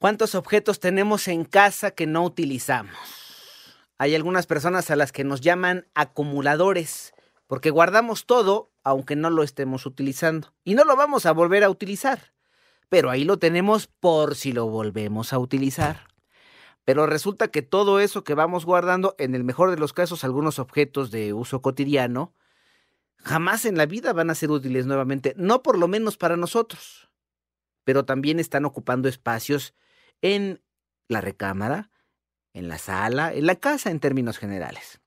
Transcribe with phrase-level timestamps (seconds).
[0.00, 2.96] ¿Cuántos objetos tenemos en casa que no utilizamos?
[3.98, 7.12] Hay algunas personas a las que nos llaman acumuladores,
[7.46, 10.54] porque guardamos todo aunque no lo estemos utilizando.
[10.64, 12.32] Y no lo vamos a volver a utilizar.
[12.88, 16.06] Pero ahí lo tenemos por si lo volvemos a utilizar.
[16.86, 20.58] Pero resulta que todo eso que vamos guardando, en el mejor de los casos, algunos
[20.58, 22.32] objetos de uso cotidiano,
[23.18, 27.10] jamás en la vida van a ser útiles nuevamente, no por lo menos para nosotros,
[27.84, 29.74] pero también están ocupando espacios
[30.22, 30.62] en
[31.08, 31.90] la recámara,
[32.52, 35.00] en la sala, en la casa en términos generales.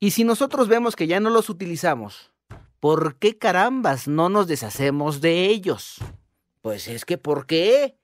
[0.00, 2.32] Y si nosotros vemos que ya no los utilizamos,
[2.80, 5.98] ¿por qué carambas no nos deshacemos de ellos?
[6.60, 7.96] Pues es que ¿por qué?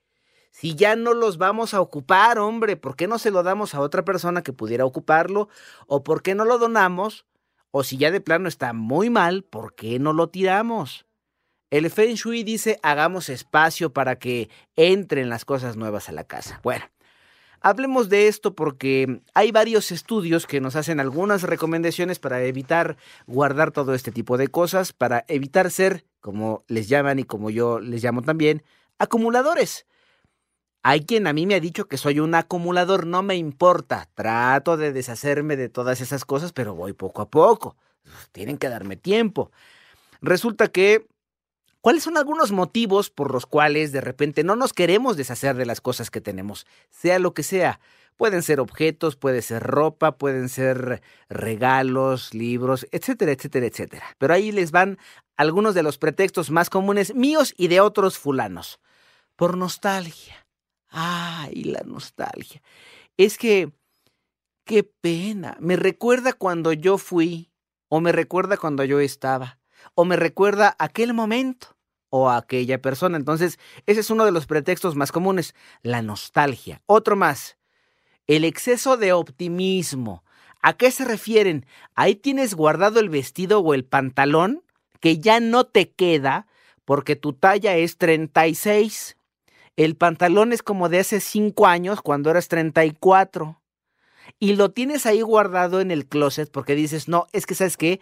[0.51, 3.81] Si ya no los vamos a ocupar, hombre, ¿por qué no se lo damos a
[3.81, 5.49] otra persona que pudiera ocuparlo?
[5.87, 7.25] ¿O por qué no lo donamos?
[7.71, 11.05] O si ya de plano está muy mal, ¿por qué no lo tiramos?
[11.69, 16.59] El Feng Shui dice hagamos espacio para que entren las cosas nuevas a la casa.
[16.63, 16.85] Bueno,
[17.61, 23.71] hablemos de esto porque hay varios estudios que nos hacen algunas recomendaciones para evitar guardar
[23.71, 28.03] todo este tipo de cosas, para evitar ser, como les llaman y como yo les
[28.03, 28.63] llamo también,
[28.97, 29.85] acumuladores.
[30.81, 34.75] Hay quien a mí me ha dicho que soy un acumulador, no me importa, trato
[34.75, 37.75] de deshacerme de todas esas cosas, pero voy poco a poco.
[38.31, 39.51] Tienen que darme tiempo.
[40.21, 41.05] Resulta que
[41.81, 45.79] ¿Cuáles son algunos motivos por los cuales de repente no nos queremos deshacer de las
[45.79, 47.79] cosas que tenemos, sea lo que sea?
[48.17, 54.05] Pueden ser objetos, puede ser ropa, pueden ser regalos, libros, etcétera, etcétera, etcétera.
[54.17, 54.97] Pero ahí les van
[55.37, 58.81] algunos de los pretextos más comunes míos y de otros fulanos.
[59.37, 60.45] Por nostalgia.
[60.89, 62.61] Ay, la nostalgia.
[63.15, 63.71] Es que,
[64.65, 65.55] qué pena.
[65.61, 67.53] Me recuerda cuando yo fui
[67.87, 69.58] o me recuerda cuando yo estaba
[69.95, 71.75] o me recuerda aquel momento
[72.09, 73.17] o aquella persona.
[73.17, 76.81] Entonces, ese es uno de los pretextos más comunes, la nostalgia.
[76.85, 77.57] Otro más,
[78.27, 80.23] el exceso de optimismo.
[80.61, 81.65] ¿A qué se refieren?
[81.95, 84.63] Ahí tienes guardado el vestido o el pantalón
[84.99, 86.47] que ya no te queda
[86.83, 89.15] porque tu talla es 36.
[89.77, 93.61] El pantalón es como de hace 5 años cuando eras 34.
[94.39, 98.01] Y lo tienes ahí guardado en el closet porque dices, no, es que sabes qué,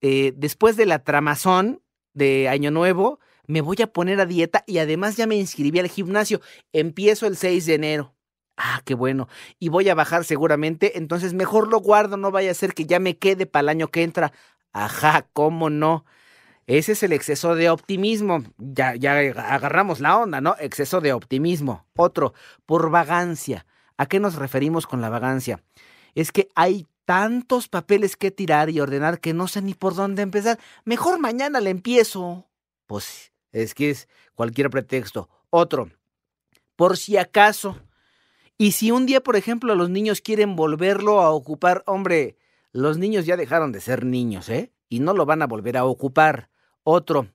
[0.00, 1.82] eh, después de la tramazón
[2.14, 5.88] de Año Nuevo, me voy a poner a dieta y además ya me inscribí al
[5.88, 6.40] gimnasio.
[6.72, 8.14] Empiezo el 6 de enero.
[8.56, 9.28] Ah, qué bueno.
[9.58, 12.98] Y voy a bajar seguramente, entonces mejor lo guardo, no vaya a ser que ya
[12.98, 14.32] me quede para el año que entra.
[14.72, 16.04] Ajá, ¿cómo no?
[16.66, 18.44] Ese es el exceso de optimismo.
[18.58, 20.54] Ya, ya agarramos la onda, ¿no?
[20.60, 21.86] Exceso de optimismo.
[21.96, 22.34] Otro,
[22.66, 23.66] por vagancia.
[23.96, 25.62] ¿A qué nos referimos con la vagancia?
[26.14, 30.22] Es que hay tantos papeles que tirar y ordenar que no sé ni por dónde
[30.22, 30.58] empezar.
[30.84, 32.48] Mejor mañana le empiezo.
[32.86, 35.28] Pues es que es cualquier pretexto.
[35.50, 35.90] Otro,
[36.76, 37.78] por si acaso.
[38.56, 42.36] Y si un día, por ejemplo, los niños quieren volverlo a ocupar, hombre,
[42.72, 44.72] los niños ya dejaron de ser niños, ¿eh?
[44.88, 46.50] Y no lo van a volver a ocupar.
[46.82, 47.28] Otro,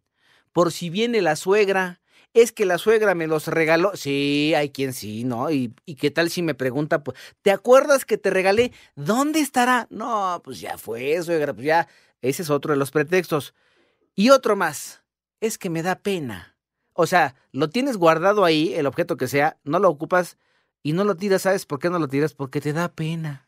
[0.54, 2.02] por si viene la suegra
[2.36, 3.96] es que la suegra me los regaló.
[3.96, 5.50] Sí, hay quien sí, ¿no?
[5.50, 8.74] Y, qué tal si me pregunta, pues, ¿te acuerdas que te regalé?
[8.96, 9.88] ¿Dónde estará?
[9.90, 11.88] No, pues ya fue, suegra, pues ya.
[12.22, 13.56] Ese es otro de los pretextos.
[14.16, 15.04] Y otro más,
[15.40, 16.58] es que me da pena.
[16.94, 20.38] O sea, lo tienes guardado ahí, el objeto que sea, no lo ocupas
[20.84, 22.34] y no lo tiras, ¿sabes por qué no lo tiras?
[22.34, 23.45] Porque te da pena.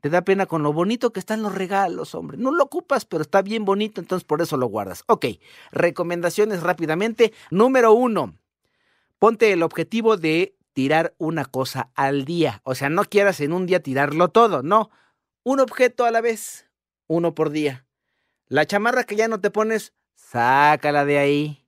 [0.00, 2.38] Te da pena con lo bonito que están los regalos, hombre.
[2.38, 5.02] No lo ocupas, pero está bien bonito, entonces por eso lo guardas.
[5.06, 5.26] Ok,
[5.72, 7.32] recomendaciones rápidamente.
[7.50, 8.34] Número uno,
[9.18, 12.60] ponte el objetivo de tirar una cosa al día.
[12.62, 14.90] O sea, no quieras en un día tirarlo todo, no.
[15.42, 16.66] Un objeto a la vez,
[17.08, 17.84] uno por día.
[18.46, 21.66] La chamarra que ya no te pones, sácala de ahí.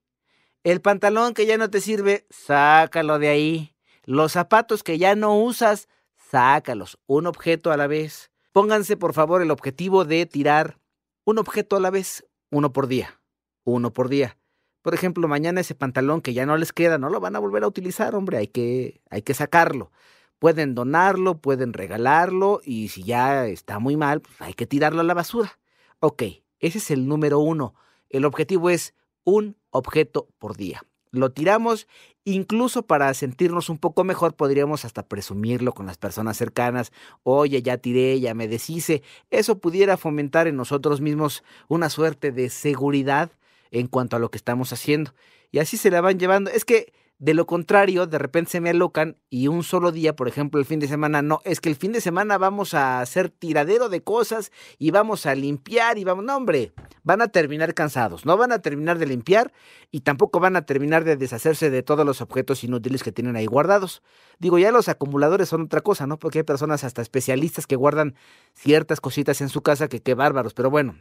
[0.63, 3.75] El pantalón que ya no te sirve, sácalo de ahí.
[4.05, 5.89] Los zapatos que ya no usas,
[6.31, 8.31] sácalos, un objeto a la vez.
[8.53, 10.79] Pónganse por favor el objetivo de tirar
[11.25, 13.21] un objeto a la vez, uno por día,
[13.65, 14.37] uno por día.
[14.83, 17.65] Por ejemplo, mañana ese pantalón que ya no les queda, no lo van a volver
[17.65, 19.91] a utilizar, hombre, hay que, hay que sacarlo.
[20.39, 25.04] Pueden donarlo, pueden regalarlo y si ya está muy mal, pues hay que tirarlo a
[25.04, 25.59] la basura.
[25.99, 26.22] Ok,
[26.60, 27.75] ese es el número uno.
[28.09, 28.95] El objetivo es
[29.25, 31.86] un objeto por día lo tiramos,
[32.24, 36.92] incluso para sentirnos un poco mejor podríamos hasta presumirlo con las personas cercanas,
[37.22, 42.51] oye, ya tiré, ya me deshice, eso pudiera fomentar en nosotros mismos una suerte de
[42.51, 43.30] seguridad
[43.71, 45.12] en cuanto a lo que estamos haciendo.
[45.51, 46.51] Y así se la van llevando.
[46.51, 46.92] Es que
[47.22, 50.65] De lo contrario, de repente se me alocan y un solo día, por ejemplo, el
[50.65, 54.03] fin de semana, no, es que el fin de semana vamos a hacer tiradero de
[54.03, 56.72] cosas y vamos a limpiar y vamos, no hombre,
[57.03, 59.53] van a terminar cansados, no van a terminar de limpiar
[59.91, 63.47] y tampoco van a terminar de deshacerse de todos los objetos inútiles que tienen ahí
[63.47, 64.03] guardados.
[64.39, 66.19] Digo, ya los acumuladores son otra cosa, ¿no?
[66.19, 68.15] Porque hay personas hasta especialistas que guardan
[68.55, 70.97] ciertas cositas en su casa que qué bárbaros, pero bueno,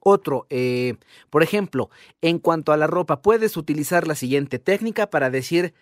[0.00, 0.94] otro, eh,
[1.30, 1.90] por ejemplo,
[2.22, 5.74] en cuanto a la ropa, puedes utilizar la siguiente técnica para decir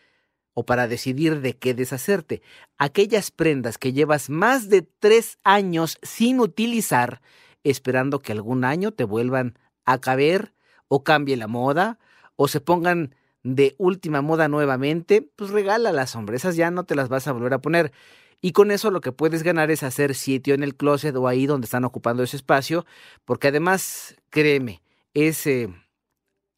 [0.54, 2.40] o para decidir de qué deshacerte.
[2.78, 7.20] Aquellas prendas que llevas más de tres años sin utilizar,
[7.64, 10.54] esperando que algún año te vuelvan a caber
[10.88, 11.98] o cambie la moda
[12.36, 17.08] o se pongan de última moda nuevamente, pues regálalas, hombre, esas ya no te las
[17.08, 17.92] vas a volver a poner.
[18.40, 21.46] Y con eso lo que puedes ganar es hacer sitio en el closet o ahí
[21.46, 22.84] donde están ocupando ese espacio,
[23.24, 24.82] porque además, créeme,
[25.14, 25.68] es eh,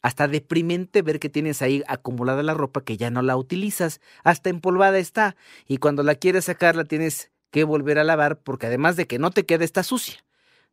[0.03, 4.51] hasta deprimente ver que tienes ahí acumulada la ropa que ya no la utilizas, hasta
[4.51, 5.37] empolvada está,
[5.67, 9.19] y cuando la quieres sacar la tienes que volver a lavar porque además de que
[9.19, 10.25] no te queda está sucia.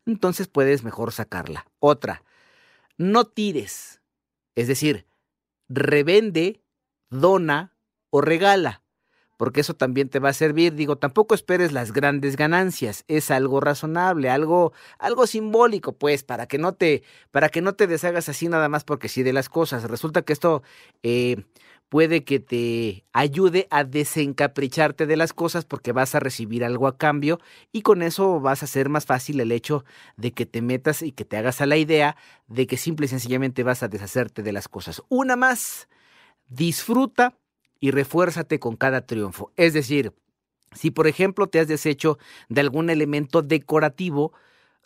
[0.06, 1.66] Entonces puedes mejor sacarla.
[1.80, 2.24] Otra,
[2.98, 4.02] no tires,
[4.56, 5.06] es decir,
[5.70, 6.62] revende,
[7.10, 7.76] dona
[8.10, 8.84] o regala
[9.44, 10.74] porque eso también te va a servir.
[10.74, 16.58] Digo, tampoco esperes las grandes ganancias, es algo razonable, algo, algo simbólico, pues, para que
[16.58, 19.84] no te, para que no te deshagas así nada más porque sí de las cosas.
[19.84, 20.64] Resulta que esto
[21.04, 21.44] eh,
[21.90, 26.98] puede que te ayude a desencapricharte de las cosas porque vas a recibir algo a
[26.98, 27.40] cambio
[27.72, 29.86] y con eso vas a hacer más fácil el hecho
[30.18, 32.16] de que te metas y que te hagas a la idea
[32.48, 35.04] de que simple y sencillamente vas a deshacerte de las cosas.
[35.10, 35.88] Una más,
[36.48, 37.38] disfruta
[37.80, 39.52] y refuérzate con cada triunfo.
[39.56, 40.14] Es decir,
[40.74, 42.18] si por ejemplo te has deshecho
[42.50, 44.34] de algún elemento decorativo,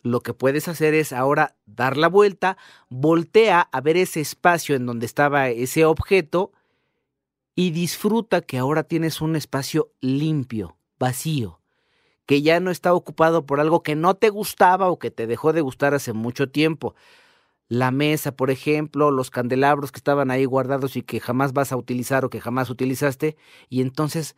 [0.04, 2.58] lo que puedes hacer es ahora dar la vuelta,
[2.90, 6.52] voltea a ver ese espacio en donde estaba ese objeto
[7.58, 11.60] y disfruta que ahora tienes un espacio limpio, vacío,
[12.28, 15.54] que ya no está ocupado por algo que no te gustaba o que te dejó
[15.54, 16.94] de gustar hace mucho tiempo.
[17.68, 21.78] La mesa, por ejemplo, los candelabros que estaban ahí guardados y que jamás vas a
[21.78, 23.38] utilizar o que jamás utilizaste,
[23.70, 24.36] y entonces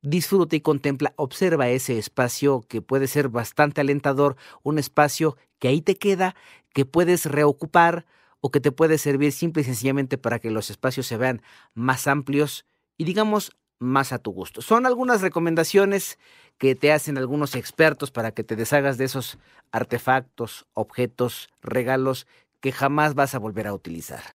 [0.00, 5.82] disfruta y contempla, observa ese espacio que puede ser bastante alentador, un espacio que ahí
[5.82, 6.34] te queda,
[6.72, 8.06] que puedes reocupar
[8.40, 11.42] o que te puede servir simple y sencillamente para que los espacios se vean
[11.74, 12.64] más amplios
[12.96, 14.62] y digamos más a tu gusto.
[14.62, 16.18] Son algunas recomendaciones
[16.58, 19.38] que te hacen algunos expertos para que te deshagas de esos
[19.70, 22.26] artefactos, objetos, regalos
[22.60, 24.34] que jamás vas a volver a utilizar.